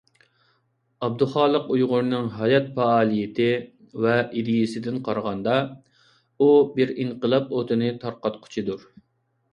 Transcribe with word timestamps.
ئابدۇخالىق 1.07 1.67
ئۇيغۇرنىڭ 1.75 2.29
ھايات 2.37 2.71
پائالىيىتى 2.79 3.47
ۋە 4.07 4.17
ئىدىيەسىدىن 4.41 4.99
قارىغاندا، 5.09 5.61
ئۇ 5.75 6.49
بىر 6.81 6.95
ئىنقىلاب 6.97 7.57
ئوتىنى 7.59 7.95
تارقاتقۇچىدۇر. 8.07 8.89